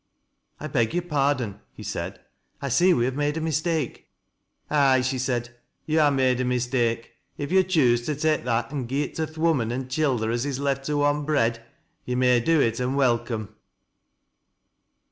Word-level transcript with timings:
"1 0.57 0.71
beg 0.71 0.95
your 0.95 1.03
pardon," 1.03 1.59
he 1.73 1.83
said." 1.83 2.21
I 2.59 2.69
see 2.69 2.91
we 2.91 3.05
have 3.05 3.13
made 3.13 3.37
a 3.37 3.39
mistake."" 3.39 4.09
Ay," 4.71 5.01
she 5.01 5.19
said," 5.19 5.55
yo' 5.85 6.03
ha' 6.03 6.11
made 6.11 6.41
a 6.41 6.43
mistake. 6.43 7.11
If 7.37 7.51
yo' 7.51 7.61
choose 7.61 8.03
to 8.07 8.15
tak' 8.15 8.43
that 8.45 8.71
an' 8.73 8.87
gi'e 8.87 9.03
it 9.03 9.15
to 9.17 9.27
th' 9.27 9.37
women 9.37 9.71
an' 9.71 9.89
childer 9.89 10.31
as 10.31 10.43
is 10.43 10.57
left 10.59 10.85
to 10.87 10.97
want 10.97 11.27
bread, 11.27 11.63
yo' 12.03 12.15
may 12.15 12.39
do 12.39 12.59
it 12.59 12.81
an' 12.81 12.95
welcome." 12.95 13.53